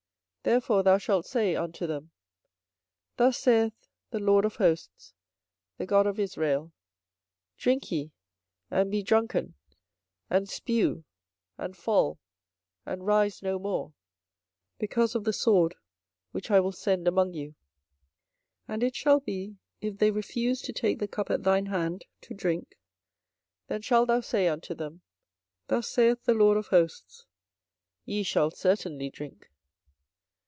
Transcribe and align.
24:025:027 0.43 0.51
Therefore 0.53 0.81
thou 0.83 0.97
shalt 0.97 1.25
say 1.27 1.55
unto 1.55 1.85
them, 1.85 2.09
Thus 3.15 3.37
saith 3.37 3.73
the 4.09 4.17
LORD 4.19 4.43
of 4.43 4.55
hosts, 4.55 5.13
the 5.77 5.85
God 5.85 6.07
of 6.07 6.19
Israel; 6.19 6.71
Drink 7.59 7.91
ye, 7.91 8.09
and 8.71 8.89
be 8.89 9.03
drunken, 9.03 9.53
and 10.31 10.47
spue, 10.49 11.03
and 11.59 11.77
fall, 11.77 12.17
and 12.87 13.05
rise 13.05 13.43
no 13.43 13.59
more, 13.59 13.93
because 14.79 15.13
of 15.13 15.25
the 15.25 15.31
sword 15.31 15.75
which 16.31 16.49
I 16.49 16.59
will 16.59 16.71
send 16.71 17.07
among 17.07 17.33
you. 17.35 17.49
24:025:028 17.51 17.55
And 18.69 18.83
it 18.83 18.95
shall 18.95 19.19
be, 19.19 19.57
if 19.79 19.99
they 19.99 20.09
refuse 20.09 20.63
to 20.63 20.73
take 20.73 20.97
the 20.97 21.07
cup 21.07 21.29
at 21.29 21.43
thine 21.43 21.67
hand 21.67 22.05
to 22.21 22.33
drink, 22.33 22.79
then 23.67 23.83
shalt 23.83 24.07
thou 24.07 24.21
say 24.21 24.47
unto 24.47 24.73
them, 24.73 25.01
Thus 25.67 25.87
saith 25.87 26.23
the 26.23 26.33
LORD 26.33 26.57
of 26.57 26.67
hosts; 26.69 27.27
Ye 28.05 28.23
shall 28.23 28.49
certainly 28.49 29.11
drink. 29.11 29.47